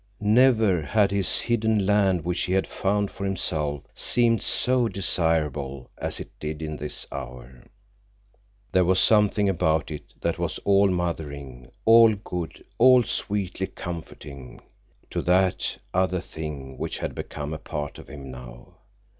[0.19, 6.19] Never had this hidden land which he had found for himself seemed so desirable as
[6.19, 7.67] it did in this hour.
[8.71, 14.59] There was something about it that was all mothering, all good, all sweetly comforting
[15.11, 18.77] to that other thing which had become a part of him now.